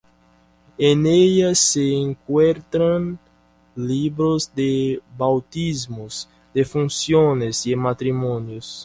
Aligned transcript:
En 0.79 1.05
ellas 1.05 1.59
se 1.59 1.93
encuentran 1.95 3.19
libros 3.75 4.51
de 4.55 4.99
bautismos, 5.15 6.27
defunciones 6.55 7.67
y 7.67 7.75
matrimonios. 7.75 8.79